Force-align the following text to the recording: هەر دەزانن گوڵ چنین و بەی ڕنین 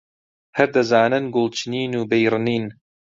هەر 0.57 0.69
دەزانن 0.75 1.25
گوڵ 1.33 1.47
چنین 1.57 1.91
و 1.95 2.07
بەی 2.09 2.25
ڕنین 2.33 2.65